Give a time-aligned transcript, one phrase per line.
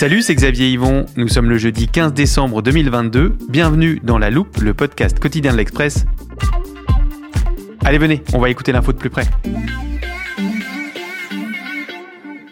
[0.00, 1.04] Salut, c'est Xavier Yvon.
[1.18, 3.36] Nous sommes le jeudi 15 décembre 2022.
[3.50, 6.06] Bienvenue dans La Loupe, le podcast quotidien de l'Express.
[7.84, 9.26] Allez, venez, on va écouter l'info de plus près.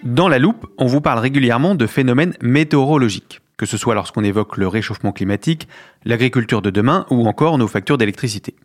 [0.05, 4.59] Dans La Loupe, on vous parle régulièrement de phénomènes météorologiques, que ce soit lorsqu'on évoque
[4.59, 5.69] le réchauffement climatique,
[6.05, 8.57] l'agriculture de demain ou encore nos factures d'électricité.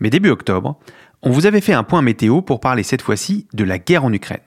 [0.00, 0.78] Mais début octobre,
[1.22, 4.12] on vous avait fait un point météo pour parler cette fois-ci de la guerre en
[4.12, 4.40] Ukraine.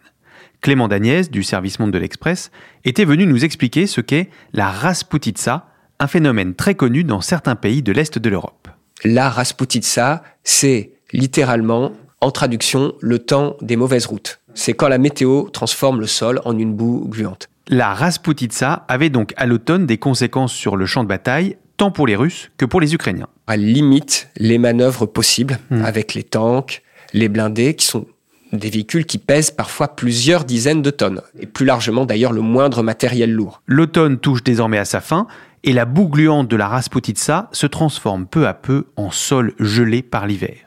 [0.61, 2.51] Clément Dagnès, du service Monde de l'Express,
[2.85, 5.67] était venu nous expliquer ce qu'est la Rasputitsa,
[5.99, 8.67] un phénomène très connu dans certains pays de l'Est de l'Europe.
[9.03, 14.39] La Rasputitsa, c'est littéralement, en traduction, le temps des mauvaises routes.
[14.53, 17.49] C'est quand la météo transforme le sol en une boue gluante.
[17.67, 22.05] La Rasputitsa avait donc à l'automne des conséquences sur le champ de bataille, tant pour
[22.05, 23.29] les Russes que pour les Ukrainiens.
[23.47, 28.05] Elle limite les manœuvres possibles avec les tanks, les blindés, qui sont
[28.51, 32.83] des véhicules qui pèsent parfois plusieurs dizaines de tonnes, et plus largement d'ailleurs le moindre
[32.83, 33.61] matériel lourd.
[33.65, 35.27] L'automne touche désormais à sa fin,
[35.63, 40.01] et la boue gluante de la Rasputitsa se transforme peu à peu en sol gelé
[40.01, 40.57] par l'hiver.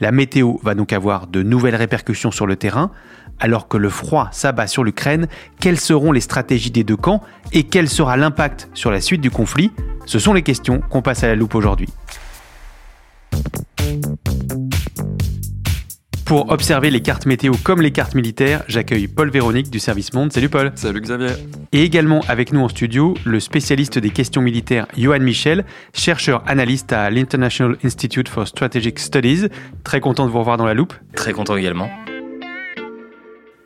[0.00, 2.90] La météo va donc avoir de nouvelles répercussions sur le terrain.
[3.40, 5.26] Alors que le froid s'abat sur l'Ukraine,
[5.60, 9.30] quelles seront les stratégies des deux camps et quel sera l'impact sur la suite du
[9.30, 9.72] conflit?
[10.06, 11.88] Ce sont les questions qu'on passe à la loupe aujourd'hui.
[16.24, 20.32] Pour observer les cartes météo comme les cartes militaires, j'accueille Paul Véronique du service Monde.
[20.32, 20.72] Salut Paul.
[20.74, 21.28] Salut Xavier.
[21.72, 26.94] Et également avec nous en studio, le spécialiste des questions militaires Johan Michel, chercheur analyste
[26.94, 29.48] à l'International Institute for Strategic Studies.
[29.84, 30.94] Très content de vous revoir dans la loupe.
[31.14, 31.90] Très content également.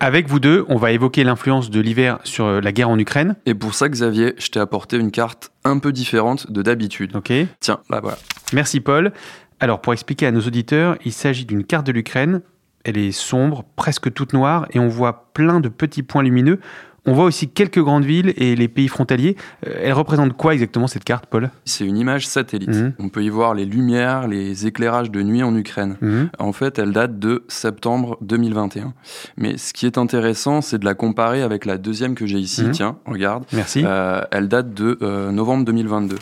[0.00, 3.36] Avec vous deux, on va évoquer l'influence de l'hiver sur la guerre en Ukraine.
[3.47, 7.14] Et pour ça, Xavier, je t'ai apporté une carte un peu différente de d'habitude.
[7.14, 7.32] Ok.
[7.60, 8.18] Tiens, là voilà.
[8.52, 9.12] Merci Paul.
[9.60, 12.42] Alors pour expliquer à nos auditeurs, il s'agit d'une carte de l'Ukraine.
[12.84, 16.60] Elle est sombre, presque toute noire, et on voit plein de petits points lumineux.
[17.06, 19.36] On voit aussi quelques grandes villes et les pays frontaliers.
[19.66, 21.50] Euh, Elle représente quoi exactement cette carte, Paul?
[21.64, 22.68] C'est une image satellite.
[22.68, 22.92] Mhm.
[22.98, 25.97] On peut y voir les lumières, les éclairages de nuit en Ukraine.
[26.02, 26.28] Mhm.
[26.38, 28.92] En fait, elle date de septembre 2021.
[29.38, 32.64] Mais ce qui est intéressant, c'est de la comparer avec la deuxième que j'ai ici.
[32.64, 32.72] Mhm.
[32.72, 33.44] Tiens, regarde.
[33.54, 33.82] Merci.
[33.86, 36.16] Euh, elle date de euh, novembre 2022.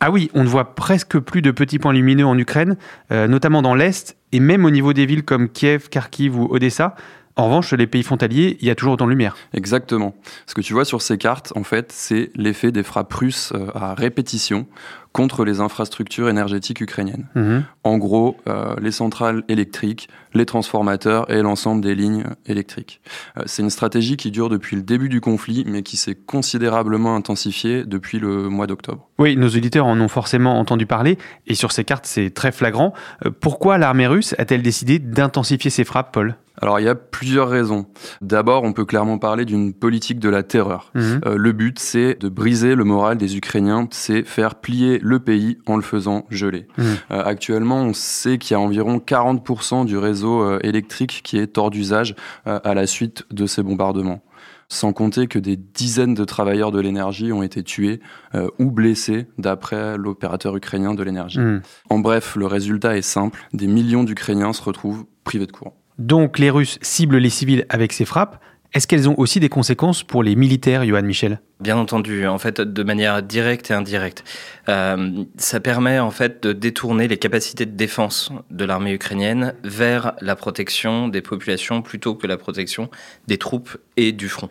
[0.00, 2.76] Ah oui, on ne voit presque plus de petits points lumineux en Ukraine,
[3.10, 6.94] euh, notamment dans l'Est, et même au niveau des villes comme Kiev, Kharkiv ou Odessa.
[7.38, 9.36] En revanche, les pays frontaliers, il y a toujours autant de lumière.
[9.54, 10.16] Exactement.
[10.46, 13.70] Ce que tu vois sur ces cartes, en fait, c'est l'effet des frappes russes euh,
[13.76, 14.66] à répétition
[15.12, 17.26] contre les infrastructures énergétiques ukrainiennes.
[17.34, 17.64] Mhm.
[17.84, 23.00] En gros, euh, les centrales électriques, les transformateurs et l'ensemble des lignes électriques.
[23.36, 27.14] Euh, c'est une stratégie qui dure depuis le début du conflit, mais qui s'est considérablement
[27.14, 29.08] intensifiée depuis le mois d'octobre.
[29.18, 32.92] Oui, nos auditeurs en ont forcément entendu parler, et sur ces cartes, c'est très flagrant.
[33.24, 36.36] Euh, pourquoi l'armée russe a-t-elle décidé d'intensifier ses frappes, Paul?
[36.60, 37.86] Alors, il y a plusieurs raisons.
[38.20, 40.90] D'abord, on peut clairement parler d'une politique de la terreur.
[40.94, 41.20] Mhm.
[41.26, 45.58] Euh, le but, c'est de briser le moral des Ukrainiens, c'est faire plier le pays
[45.66, 46.66] en le faisant geler.
[46.76, 46.84] Mhm.
[47.10, 51.58] Euh, actuellement, on sait qu'il y a environ 40% du réseau euh, électrique qui est
[51.58, 52.14] hors d'usage
[52.46, 54.22] euh, à la suite de ces bombardements.
[54.70, 58.00] Sans compter que des dizaines de travailleurs de l'énergie ont été tués
[58.34, 61.40] euh, ou blessés d'après l'opérateur ukrainien de l'énergie.
[61.40, 61.62] Mhm.
[61.88, 65.74] En bref, le résultat est simple, des millions d'Ukrainiens se retrouvent privés de courant.
[65.98, 68.40] Donc les Russes ciblent les civils avec ces frappes.
[68.74, 71.40] Est-ce qu'elles ont aussi des conséquences pour les militaires, Johan Michel?
[71.58, 74.24] Bien entendu, en fait, de manière directe et indirecte.
[74.68, 80.12] Euh, ça permet en fait de détourner les capacités de défense de l'armée ukrainienne vers
[80.20, 82.90] la protection des populations plutôt que la protection
[83.26, 84.50] des troupes et du front.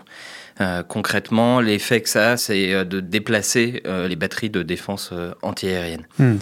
[0.62, 5.13] Euh, concrètement, l'effet que ça a, c'est euh, de déplacer euh, les batteries de défense
[5.42, 6.07] antiaérienne.
[6.18, 6.38] Hmm.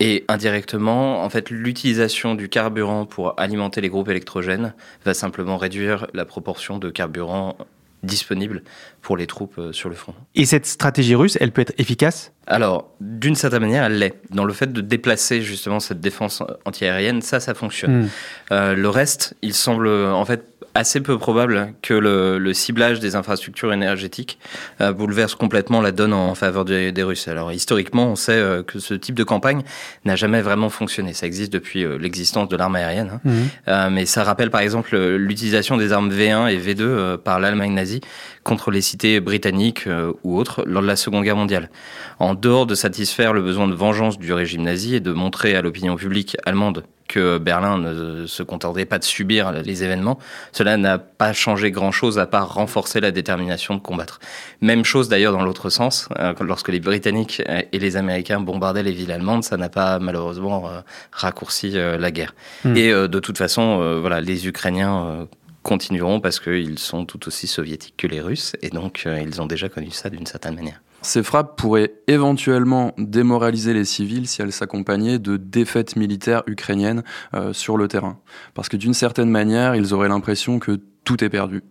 [0.00, 4.74] Et indirectement, en fait, l'utilisation du carburant pour alimenter les groupes électrogènes
[5.04, 7.56] va simplement réduire la proportion de carburant
[8.04, 8.62] disponible
[9.00, 10.14] pour les troupes euh, sur le front.
[10.34, 12.32] Et cette stratégie russe, elle peut être efficace?
[12.46, 14.20] Alors, d'une certaine manière, elle l'est.
[14.30, 18.02] Dans le fait de déplacer justement cette défense antiaérienne, ça, ça fonctionne.
[18.02, 18.08] Hmm.
[18.52, 23.72] Euh, le reste, il semble en fait assez peu probable que le, ciblage des infrastructures
[23.72, 24.38] énergétiques
[24.80, 27.28] euh, bouleverse complètement la donne en faveur des, Russes.
[27.28, 29.62] Alors historiquement, on sait euh, que ce type de campagne
[30.04, 31.12] n'a jamais vraiment fonctionné.
[31.12, 33.30] Ça existe depuis euh, l'existence de l'arme aérienne, hein.
[33.68, 33.90] mmh.
[33.90, 38.00] mais ça rappelle par exemple l'utilisation des armes V1 et V2 par l'Allemagne nazie
[38.42, 39.88] contre les cités britanniques
[40.22, 41.70] ou autres lors de la Seconde Guerre mondiale.
[42.18, 45.62] En dehors de satisfaire le besoin de vengeance du régime nazi et de montrer à
[45.62, 50.18] l'opinion publique allemande que Berlin ne se contentait pas de subir les événements,
[50.52, 54.20] cela n'a pas changé grand-chose à part renforcer la détermination de combattre.
[54.60, 57.42] Même chose d'ailleurs dans l'autre sens, euh, lorsque les Britanniques
[57.72, 60.80] et les Américains bombardaient les villes allemandes, ça n'a pas malheureusement euh,
[61.12, 62.34] raccourci euh, la guerre.
[62.64, 62.76] Hmm.
[62.76, 65.26] Et de toute façon, voilà, les Ukrainiens
[65.62, 69.68] continueront parce qu'ils sont tout aussi soviétiques que les Russes et donc ils ont déjà
[69.68, 70.80] connu ça d'une certaine manière.
[71.04, 77.04] Ces frappes pourraient éventuellement démoraliser les civils si elles s'accompagnaient de défaites militaires ukrainiennes
[77.34, 78.18] euh, sur le terrain.
[78.54, 81.62] Parce que d'une certaine manière, ils auraient l'impression que tout est perdu.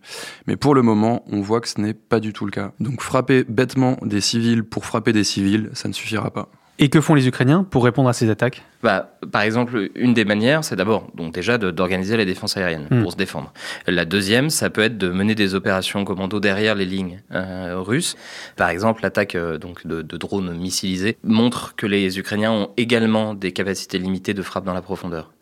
[0.46, 2.72] Mais pour le moment, on voit que ce n'est pas du tout le cas.
[2.78, 6.48] Donc frapper bêtement des civils pour frapper des civils, ça ne suffira pas.
[6.78, 8.62] Et que font les Ukrainiens pour répondre à ces attaques?
[8.82, 13.02] Bah, Par exemple, une des manières, c'est d'abord donc déjà d'organiser la défense aérienne hmm.
[13.02, 13.52] pour se défendre.
[13.86, 18.16] La deuxième, ça peut être de mener des opérations commando derrière les lignes euh, russes.
[18.56, 23.34] Par exemple, l'attaque euh, donc de, de, drones missilisés montre que les Ukrainiens ont également
[23.34, 25.32] des capacités limitées de frappe dans la profondeur.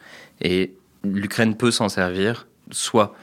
[0.43, 3.15] Et l'Ukraine peut s'en servir, soit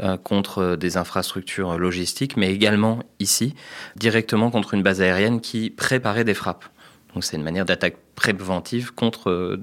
[0.00, 3.54] euh, contre des infrastructures logistiques, mais également ici,
[3.94, 6.64] directement contre une base aérienne qui préparait des frappes.
[7.14, 9.60] Donc c'est une manière d'attaque préventive contre euh,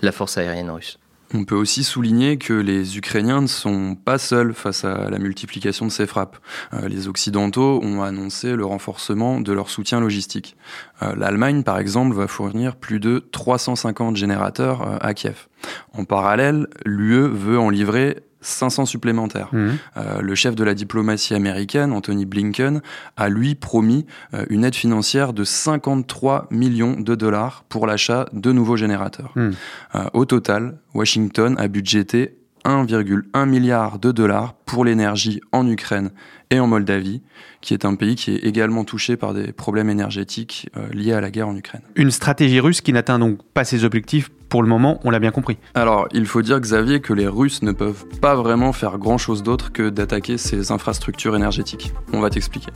[0.00, 0.98] la force aérienne russe.
[1.36, 5.84] On peut aussi souligner que les Ukrainiens ne sont pas seuls face à la multiplication
[5.86, 6.36] de ces frappes.
[6.72, 10.56] Euh, les Occidentaux ont annoncé le renforcement de leur soutien logistique.
[11.02, 15.48] Euh, L'Allemagne, par exemple, va fournir plus de 350 générateurs à Kiev.
[15.92, 19.48] En parallèle, l'UE veut en livrer 500 supplémentaires.
[19.52, 19.70] Mmh.
[19.96, 22.82] Euh, le chef de la diplomatie américaine, Anthony Blinken,
[23.16, 28.52] a lui promis euh, une aide financière de 53 millions de dollars pour l'achat de
[28.52, 29.32] nouveaux générateurs.
[29.34, 29.50] Mmh.
[29.94, 36.10] Euh, au total, Washington a budgété 1,1 milliard de dollars pour l'énergie en Ukraine
[36.50, 37.22] et en Moldavie,
[37.60, 41.20] qui est un pays qui est également touché par des problèmes énergétiques euh, liés à
[41.20, 41.82] la guerre en Ukraine.
[41.96, 45.32] Une stratégie russe qui n'atteint donc pas ses objectifs pour le moment, on l'a bien
[45.32, 45.58] compris.
[45.74, 49.72] Alors, il faut dire, Xavier, que les Russes ne peuvent pas vraiment faire grand-chose d'autre
[49.72, 51.92] que d'attaquer ces infrastructures énergétiques.
[52.12, 52.70] On va t'expliquer.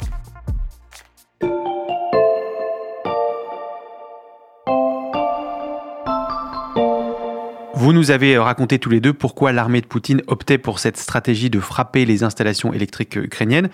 [7.89, 11.49] Vous nous avez raconté tous les deux pourquoi l'armée de Poutine optait pour cette stratégie
[11.49, 13.71] de frapper les installations électriques ukrainiennes.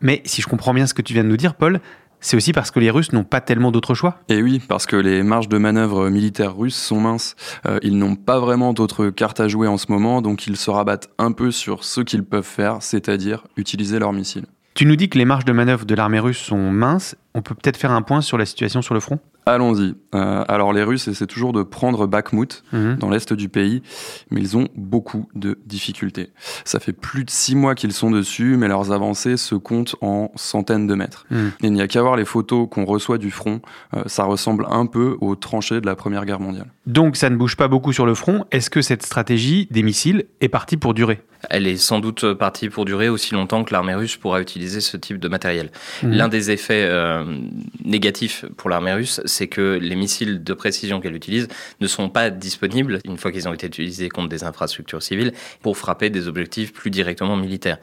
[0.00, 1.80] Mais si je comprends bien ce que tu viens de nous dire, Paul,
[2.18, 4.96] c'est aussi parce que les Russes n'ont pas tellement d'autres choix Et oui, parce que
[4.96, 7.36] les marges de manœuvre militaires russes sont minces.
[7.66, 10.70] Euh, ils n'ont pas vraiment d'autres cartes à jouer en ce moment, donc ils se
[10.70, 14.46] rabattent un peu sur ce qu'ils peuvent faire, c'est-à-dire utiliser leurs missiles.
[14.72, 17.16] Tu nous dis que les marges de manœuvre de l'armée russe sont minces.
[17.38, 19.20] On peut peut-être faire un point sur la situation sur le front?
[19.46, 19.94] Allons-y.
[20.12, 22.96] Euh, alors les Russes essaient toujours de prendre Bakhmut mhm.
[22.96, 23.80] dans l'est du pays,
[24.30, 26.30] mais ils ont beaucoup de difficultés.
[26.64, 30.32] Ça fait plus de six mois qu'ils sont dessus, mais leurs avancées se comptent en
[30.34, 31.26] centaines de mètres.
[31.30, 31.52] Mhm.
[31.62, 33.62] il n'y a qu'à voir les photos qu'on reçoit du front,
[33.94, 36.66] euh, ça ressemble un peu aux tranchées de la Première Guerre mondiale.
[36.86, 38.46] Donc ça ne bouge pas beaucoup sur le front.
[38.50, 41.22] Est-ce que cette stratégie des missiles est partie pour durer?
[41.50, 44.96] Elle est sans doute partie pour durer aussi longtemps que l'armée russe pourra utiliser ce
[44.96, 45.70] type de matériel.
[46.02, 46.12] Mhm.
[46.12, 47.27] L'un des effets euh,
[47.84, 51.48] négatifs pour l'armée russe, c'est que les missiles de précision qu'elle utilise
[51.80, 55.32] ne sont pas disponibles, une fois qu'ils ont été utilisés contre des infrastructures civiles,
[55.62, 57.78] pour frapper des objectifs plus directement militaires.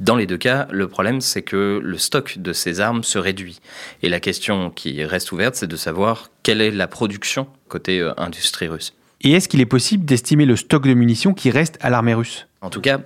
[0.00, 3.60] Dans les deux cas, le problème, c'est que le stock de ces armes se réduit.
[4.02, 8.12] Et la question qui reste ouverte, c'est de savoir quelle est la production côté euh,
[8.16, 8.94] industrie russe.
[9.22, 12.46] Et est-ce qu'il est possible d'estimer le stock de munitions qui reste à l'armée russe?
[12.60, 13.00] En tout cas,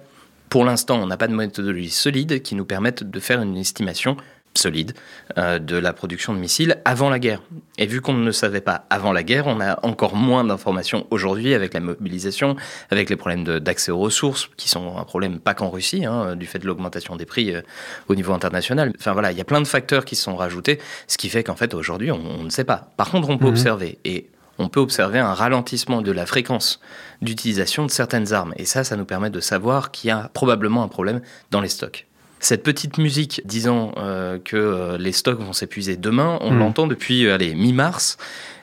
[0.50, 4.18] pour l'instant, on n'a pas de méthodologie solide qui nous permette de faire une estimation
[4.54, 4.92] solide
[5.38, 7.42] euh, de la production de missiles avant la guerre.
[7.78, 11.06] Et vu qu'on ne le savait pas avant la guerre, on a encore moins d'informations
[11.10, 12.56] aujourd'hui avec la mobilisation,
[12.90, 16.46] avec les problèmes d'accès aux ressources, qui sont un problème pas qu'en Russie, hein, du
[16.46, 17.62] fait de l'augmentation des prix euh,
[18.08, 18.92] au niveau international.
[18.98, 21.56] Enfin voilà, il y a plein de facteurs qui sont rajoutés, ce qui fait qu'en
[21.56, 22.90] fait aujourd'hui on, ne sait pas.
[22.96, 23.52] Par contre, on peut mhm.
[23.52, 24.28] observer et
[24.58, 26.80] on peut observer un ralentissement de la fréquence
[27.22, 28.52] d'utilisation de certaines armes.
[28.56, 31.68] Et ça, ça nous permet de savoir qu'il y a probablement un problème dans les
[31.68, 32.06] stocks.
[32.42, 36.58] Cette petite musique disant euh, que euh, les stocks vont s'épuiser demain, on hmm.
[36.58, 38.16] l'entend depuis euh, allez, mi-mars.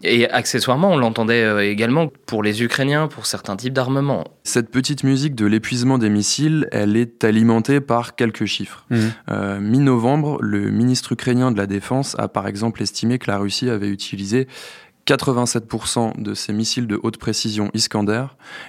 [0.04, 4.26] Et accessoirement, on l'entendait également pour les Ukrainiens, pour certains types d'armements.
[4.44, 8.86] Cette petite musique de l'épuisement des missiles, elle est alimentée par quelques chiffres.
[8.90, 9.60] Hmm.
[9.60, 13.90] Mi-novembre, le ministre ukrainien de la Défense a par exemple estimé que la Russie avait
[13.90, 14.48] utilisé
[15.08, 18.26] 87% de ses missiles de haute précision Iskander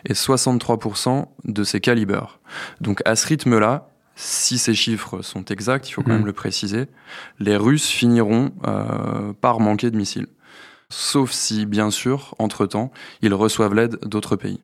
[0.09, 2.41] et 63% de ses calibers.
[2.81, 3.90] Donc à ce rythme-là,
[4.23, 6.17] si ces chiffres sont exacts, il faut quand Mhm.
[6.19, 6.87] même le préciser,
[7.39, 10.27] les Russes finiront euh, par manquer de missiles.
[10.91, 12.91] Sauf si, bien sûr, entre-temps,
[13.23, 14.61] ils reçoivent l'aide d'autres pays.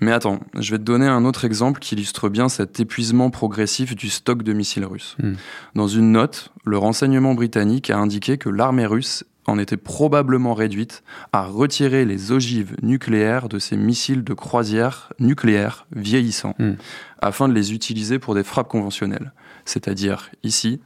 [0.00, 3.94] Mais attends, je vais te donner un autre exemple qui illustre bien cet épuisement progressif
[3.94, 5.16] du stock de missiles russes.
[5.22, 5.36] Mhm.
[5.74, 11.02] Dans une note, le renseignement britannique a indiqué que l'armée russe en était probablement réduite
[11.32, 16.74] à retirer les ogives nucléaires de ses missiles de croisière nucléaires vieillissants, Hmm.
[17.20, 19.32] afin de les utiliser pour des frappes conventionnelles,
[19.64, 20.80] c'est-à-dire ici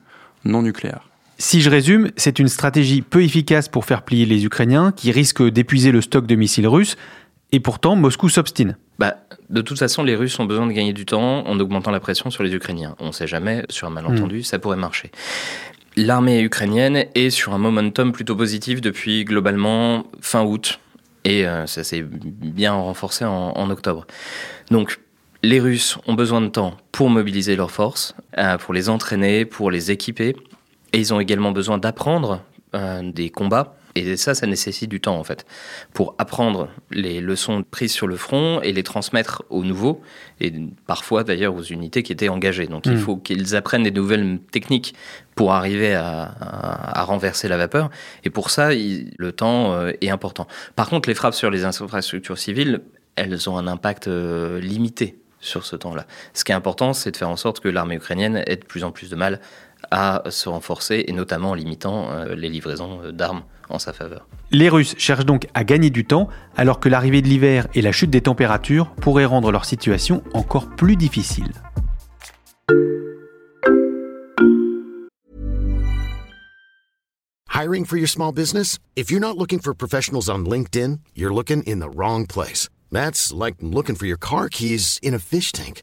[0.45, 1.09] non nucléaires.
[1.39, 5.49] Si je résume, c'est une stratégie peu efficace pour faire plier les Ukrainiens qui risquent
[5.49, 6.97] d'épuiser le stock de missiles russes,
[7.53, 8.77] et pourtant Moscou s'obstine.
[8.99, 9.17] Bah,
[9.51, 12.31] de toute façon, les Russes ont besoin de gagner du temps en augmentant la pression
[12.31, 12.95] sur les Ukrainiens.
[12.99, 15.11] On ne sait jamais, sur un malentendu, ça pourrait marcher.
[15.97, 20.81] L'armée ukrainienne est sur un momentum plutôt positif depuis globalement fin août.
[21.25, 24.07] Et euh, ça s'est bien renforcé en, octobre.
[24.71, 25.01] Donc,
[25.43, 29.71] les Russes ont besoin de temps pour mobiliser leurs forces, euh, pour les entraîner, pour
[29.71, 30.35] les équiper.
[30.93, 32.43] Et ils ont également besoin d'apprendre
[32.75, 33.77] euh, des combats.
[33.95, 35.45] Et ça, ça nécessite du temps, en fait,
[35.93, 40.01] pour apprendre les leçons prises sur le front et les transmettre aux nouveaux,
[40.41, 40.53] et
[40.87, 42.67] parfois d'ailleurs aux unités qui étaient engagées.
[42.67, 42.99] Donc il Mm.
[42.99, 44.95] faut qu'ils apprennent des nouvelles techniques
[45.35, 47.91] pour arriver à, à- à renverser la vapeur.
[48.25, 50.47] Et pour ça, il- le temps euh, est important.
[50.75, 52.81] Par contre, les frappes sur les infrastructures civiles,
[53.17, 56.07] elles ont un impact euh, limité sur ce temps-là.
[56.33, 58.85] Ce qui est important, c'est de faire en sorte que l'armée ukrainienne ait de plus
[58.85, 59.41] en plus de mal
[59.91, 64.27] à se renforcer, et notamment en limitant euh, les livraisons d'armes en sa faveur.
[64.51, 67.93] Les Russes cherchent donc à gagner du temps, alors que l'arrivée de l'hiver et la
[67.93, 71.53] chute des températures pourraient rendre leur situation encore plus difficile.
[77.63, 78.79] Hiring for your small business?
[78.97, 82.69] If you're not looking for professionals on LinkedIn, you're looking in the wrong place.
[82.91, 85.83] That's like looking for your car keys in a fish tank.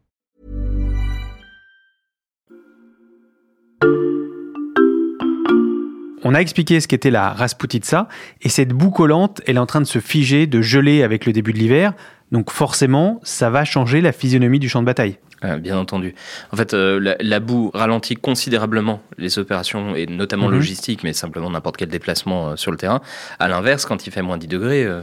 [6.23, 8.07] On a expliqué ce qu'était la Rasputitsa,
[8.41, 11.33] et cette boue collante, elle est en train de se figer, de geler avec le
[11.33, 11.93] début de l'hiver,
[12.31, 15.17] donc forcément, ça va changer la physionomie du champ de bataille.
[15.43, 16.13] Euh, bien entendu.
[16.51, 20.53] En fait, euh, la, la boue ralentit considérablement les opérations, et notamment Mhm.
[20.53, 23.01] logistiques, mais simplement n'importe quel déplacement euh, sur le terrain.
[23.39, 25.01] À l'inverse, quand il fait moins 10 degrés, euh,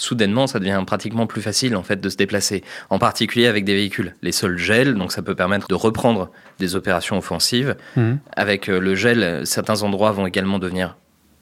[0.00, 3.74] soudainement, ça devient pratiquement plus facile en fait de se déplacer, en particulier avec des
[3.74, 4.16] véhicules.
[4.22, 7.76] Les sols gèlent, donc ça peut permettre de reprendre des opérations offensives.
[7.96, 8.18] Mhm.
[8.36, 10.96] Avec euh, le gel, certains endroits vont également devenir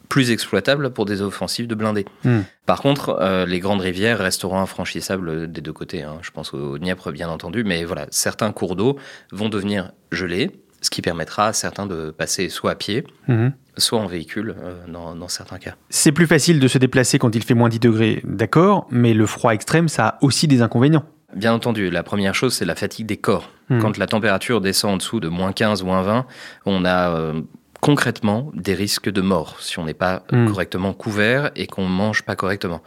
[0.08, 2.06] plus exploitables pour des offensives de blindés.
[2.24, 2.44] Mhm.
[2.66, 6.02] Par contre, euh, les grandes rivières resteront infranchissables des deux côtés.
[6.02, 6.18] hein.
[6.22, 8.98] Je pense au Dniepr, bien entendu, mais voilà, certains cours d'eau
[9.32, 10.50] vont devenir gelés,
[10.80, 13.52] ce qui permettra à certains de passer soit à pied, Mhm.
[13.76, 15.74] soit en véhicule, euh, dans, dans certains cas.
[15.90, 19.26] C'est plus facile de se déplacer quand il fait moins 10 degrés, d'accord, mais le
[19.26, 21.04] froid extrême, ça a aussi des inconvénients.
[21.34, 23.50] Bien entendu, la première chose, c'est la fatigue des corps.
[23.68, 23.80] Mhm.
[23.82, 26.26] Quand la température descend en dessous de moins 15, moins 20,
[26.64, 27.42] on a euh,
[27.80, 30.48] concrètement des risques de mort si on n'est pas Mhm.
[30.48, 32.82] correctement couvert et qu'on ne mange pas correctement.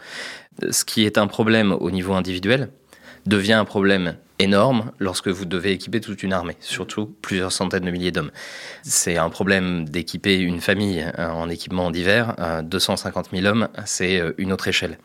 [0.70, 2.68] Ce qui est un problème au niveau individuel
[3.26, 7.90] devient un problème énorme lorsque vous devez équiper toute une armée, surtout plusieurs centaines de
[7.90, 8.30] milliers d'hommes.
[8.82, 12.34] C'est un problème d'équiper une famille euh, en équipement d'hiver.
[12.38, 14.98] Euh, 250 000 hommes, c'est euh, une autre échelle.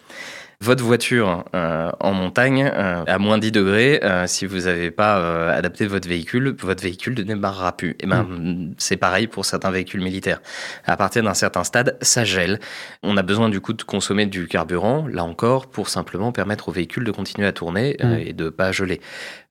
[0.59, 5.19] Votre voiture euh, en montagne, euh, à moins 10 degrés, euh, si vous n'avez pas
[5.19, 7.95] euh, adapté votre véhicule, votre véhicule ne démarrera plus.
[7.99, 10.41] Et ben, c'est pareil pour certains véhicules militaires.
[10.85, 12.59] À partir d'un certain stade, ça gèle.
[13.03, 16.71] On a besoin du coup de consommer du carburant, là encore, pour simplement permettre au
[16.71, 18.19] véhicule de continuer à tourner euh, Mm.
[18.25, 18.99] et de pas geler.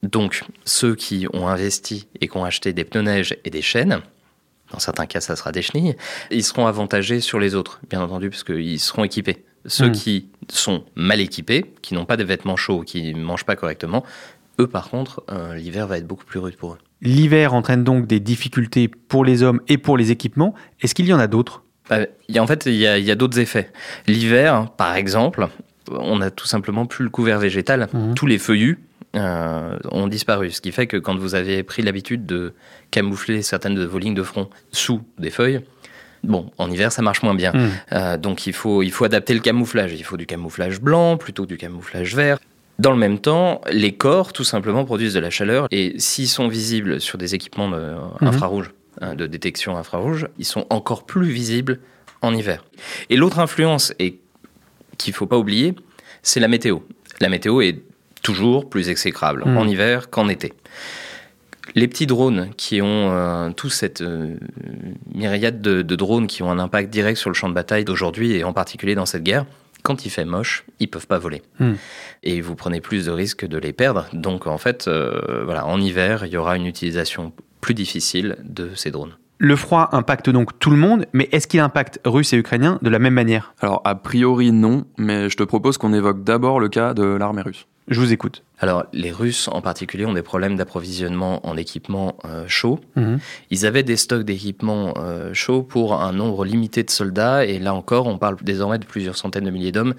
[0.03, 4.01] Donc, ceux qui ont investi et qui ont acheté des pneus neige et des chaînes,
[4.73, 5.95] dans certains cas, ça sera des chenilles,
[6.33, 9.45] ils seront avantagés sur les autres, bien entendu, parce qu'ils seront équipés.
[9.67, 9.93] Ceux Mm.
[9.93, 14.05] qui sont mal équipés, qui n'ont pas des vêtements chauds, qui ne mangent pas correctement,
[14.61, 16.79] eux, par contre, euh, l'hiver va être beaucoup plus rude pour eux.
[17.03, 20.55] L'hiver entraîne donc des difficultés pour les hommes et pour les équipements.
[20.81, 21.63] Est-ce qu'il y en a d'autres?
[21.91, 21.99] Bah,
[22.39, 23.71] en fait, il y a, d'autres effets.
[24.07, 25.49] L'hiver, par exemple,
[25.91, 27.89] on a tout simplement plus le couvert végétal.
[27.93, 28.15] Mhm.
[28.15, 28.79] Tous les feuillus
[29.15, 30.51] euh, ont disparu.
[30.51, 32.55] Ce qui fait que quand vous avez pris l'habitude de
[32.91, 35.61] camoufler certaines de vos lignes de front sous des feuilles,
[36.25, 37.53] bon, en hiver, ça marche moins bien.
[37.53, 37.71] Mhm.
[37.93, 39.93] Euh, donc il faut, il faut adapter le camouflage.
[39.95, 42.39] Il faut du camouflage blanc plutôt que du camouflage vert.
[42.79, 45.67] Dans le même temps, les corps, tout simplement, produisent de la chaleur.
[45.71, 48.29] Et s'ils sont visibles sur des équipements de, Mhm.
[48.29, 48.71] infrarouges,
[49.01, 51.79] hein, de détection infrarouge, ils sont encore plus visibles
[52.23, 52.65] en hiver.
[53.09, 54.19] Et l'autre influence, et
[54.99, 55.75] qu'il faut pas oublier,
[56.23, 56.79] c'est la météo.
[57.21, 57.81] La météo est
[58.23, 59.57] toujours plus exécrable Mm.
[59.57, 60.53] en hiver qu'en été.
[61.77, 64.37] Les petits drones qui ont euh, toute cette euh,
[65.15, 68.33] myriade de, de drones qui ont un impact direct sur le champ de bataille d'aujourd'hui
[68.33, 69.45] et en particulier dans cette guerre,
[69.83, 71.43] quand il fait moche, ils peuvent pas voler.
[71.61, 71.75] Mm.
[72.23, 74.07] Et vous prenez plus de risques de les perdre.
[74.15, 78.71] Donc en fait, euh, voilà, en hiver, il y aura une utilisation plus difficile de
[78.75, 79.13] ces drones.
[79.39, 82.89] Le froid impacte donc tout le monde, mais est-ce qu'il impacte Russes et Ukrainiens de
[82.89, 83.55] la même manière?
[83.61, 87.43] Alors, a priori, non, mais je te propose qu'on évoque d'abord le cas de l'armée
[87.43, 87.67] russe.
[87.89, 88.43] Je vous écoute.
[88.59, 92.81] Alors, les Russes en particulier ont des problèmes d'approvisionnement en équipement euh, chaud.
[92.97, 93.19] Mhm.
[93.51, 97.75] Ils avaient des stocks d'équipements euh, chauds pour un nombre limité de soldats, et là
[97.75, 99.95] encore, on parle désormais de plusieurs centaines de milliers d'hommes.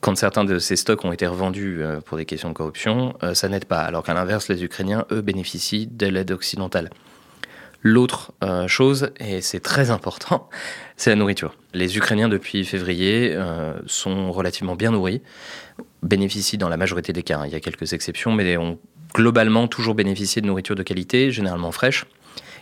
[0.00, 3.34] Quand certains de ces stocks ont été revendus euh, pour des questions de corruption, euh,
[3.34, 3.80] ça n'aide pas.
[3.80, 6.90] Alors qu'à l'inverse, les Ukrainiens, eux, bénéficient de l'aide occidentale.
[7.82, 10.48] L'autre euh, chose, et c'est très important,
[10.96, 11.56] c'est la nourriture.
[11.76, 15.20] Les Ukrainiens, depuis février, euh, sont relativement bien nourris,
[16.02, 18.78] bénéficient dans la majorité des cas, hein, il y a quelques exceptions, mais ont
[19.14, 22.06] globalement toujours bénéficié de nourriture de qualité, généralement fraîche.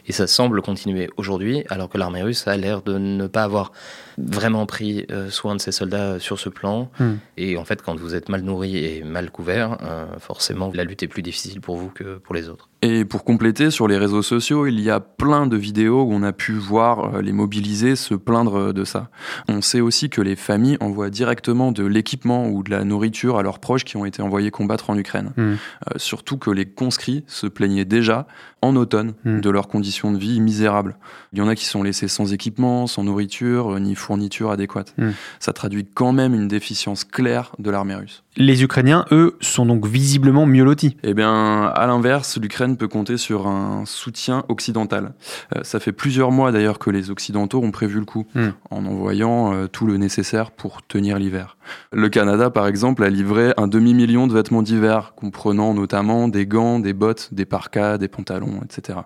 [0.09, 3.71] Et ça semble continuer aujourd'hui, alors que l'armée russe a l'air de ne pas avoir
[4.18, 6.90] vraiment pris euh, soin de ses soldats sur ce plan.
[6.99, 7.14] Hmm.
[7.37, 11.04] Et en fait, quand vous êtes mal nourri et mal couvert, euh, forcément, la lutte
[11.04, 12.68] est plus difficile pour vous que pour les autres.
[12.84, 16.22] Et pour compléter, sur les réseaux sociaux, il y a plein de vidéos où on
[16.22, 19.08] a pu voir euh, les mobilisés se plaindre de ça.
[19.48, 23.42] On sait aussi que les familles envoient directement de l'équipement ou de la nourriture à
[23.42, 25.32] leurs proches qui ont été envoyés combattre en Ukraine.
[25.38, 25.42] Mm.
[25.42, 25.54] Euh,
[25.96, 28.26] surtout que les conscrits se plaignaient déjà
[28.60, 29.40] en automne Mm.
[29.40, 30.96] de leurs conditions de vie misérables.
[31.32, 34.94] Il y en a qui sont laissés sans équipement, sans nourriture, euh, ni fourniture adéquate.
[34.98, 35.10] Mm.
[35.40, 38.23] Ça traduit quand même une déficience claire de l'armée russe.
[38.36, 40.96] Les Ukrainiens, eux, sont donc visiblement mieux lotis.
[41.04, 45.14] Eh bien, à l'inverse, l'Ukraine peut compter sur un soutien occidental.
[45.54, 48.50] Euh, ça fait plusieurs mois d'ailleurs que les Occidentaux ont prévu le coup, Hmm.
[48.70, 51.56] en envoyant euh, tout le nécessaire pour tenir l'hiver.
[51.92, 56.80] Le Canada, par exemple, a livré un demi-million de vêtements d'hiver, comprenant notamment des gants,
[56.80, 58.98] des bottes, des parkas, des pantalons, etc.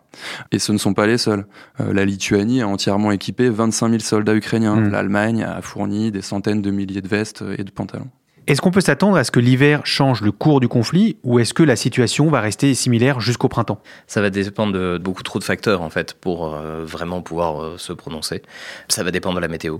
[0.52, 1.46] Et ce ne sont pas les seuls.
[1.80, 4.76] Euh, la Lituanie a entièrement équipé 25 000 soldats ukrainiens.
[4.76, 4.90] Hmm.
[4.90, 8.08] L'Allemagne a fourni des centaines de milliers de vestes et de pantalons.
[8.48, 11.52] Est-ce qu'on peut s'attendre à ce que l'hiver change le cours du conflit ou est-ce
[11.52, 13.82] que la situation va rester similaire jusqu'au printemps?
[14.06, 17.74] Ça va dépendre de beaucoup trop de facteurs en fait pour euh, vraiment pouvoir euh,
[17.76, 18.40] se prononcer.
[18.88, 19.76] Ça va dépendre de la météo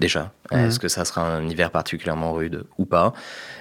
[0.00, 0.32] déjà.
[0.50, 0.60] Mhm.
[0.60, 3.12] Est-ce que ça sera un hiver particulièrement rude ou pas?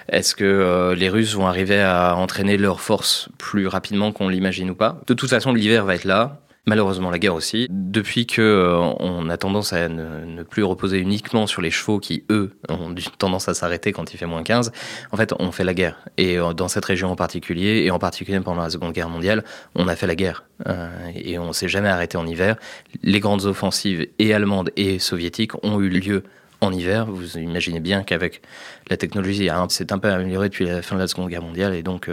[0.07, 4.69] Est-ce que euh, les Russes vont arriver à entraîner leurs forces plus rapidement qu'on l'imagine
[4.69, 5.01] ou pas?
[5.05, 6.39] De toute façon, l'hiver va être là.
[6.67, 7.67] Malheureusement, la guerre aussi.
[7.69, 11.99] Depuis que euh, on a tendance à ne, ne plus reposer uniquement sur les chevaux
[11.99, 14.71] qui, eux, ont tendance à s'arrêter quand il fait moins 15,
[15.11, 16.03] en fait, on fait la guerre.
[16.17, 19.43] Et euh, dans cette région en particulier, et en particulier pendant la Seconde Guerre mondiale,
[19.75, 20.45] on a fait la guerre.
[20.67, 22.55] Euh, et on s'est jamais arrêté en hiver.
[23.03, 26.23] Les grandes offensives, et allemandes et soviétiques, ont eu lieu
[26.61, 27.05] en hiver.
[27.05, 28.41] Vous imaginez bien qu'avec
[28.89, 31.75] la technologie, hein, c'est un peu amélioré depuis la fin de la Seconde Guerre mondiale,
[31.75, 32.09] et donc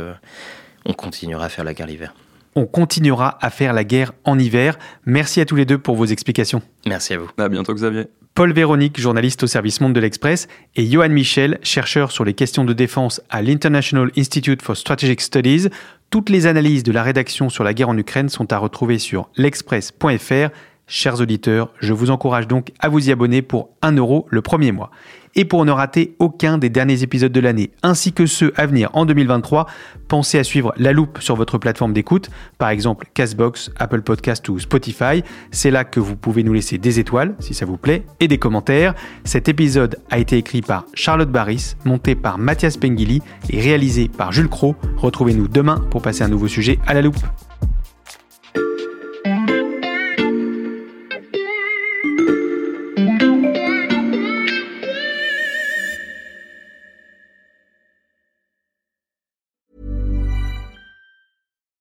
[0.85, 2.13] on continuera à faire la guerre l'hiver.
[2.55, 4.79] On continuera à faire la guerre en hiver.
[5.07, 6.63] Merci à tous les deux pour vos explications.
[6.87, 7.31] Merci à vous.
[7.39, 8.07] À bientôt, Xavier.
[8.35, 12.65] Paul Véronique, journaliste au service Monde de l'Express, et Johan Michel, chercheur sur les questions
[12.65, 15.69] de défense à l'International Institute for Strategic Studies.
[16.09, 19.29] Toutes les analyses de la rédaction sur la guerre en Ukraine sont à retrouver sur
[19.37, 20.51] l'express.fr.
[20.89, 24.73] Chers auditeurs, je vous encourage donc à vous y abonner pour 1 euro le premier
[24.73, 24.91] mois.
[25.35, 28.91] Et pour ne rater aucun des derniers épisodes de l'année, ainsi que ceux à venir
[28.93, 29.67] en 2023,
[30.09, 34.59] pensez à suivre La Loupe sur votre plateforme d'écoute, par exemple Castbox, Apple Podcast ou
[34.59, 35.23] Spotify.
[35.51, 38.39] C'est là que vous pouvez nous laisser des étoiles, si ça vous plaît, et des
[38.39, 38.95] commentaires.
[39.25, 44.33] Cet épisode a été écrit par Charlotte Barris, monté par Mathias Pengili et réalisé par
[44.33, 44.77] Jules Cro.
[44.99, 47.25] Retrouvez-nous demain pour passer un nouveau sujet à La Loupe.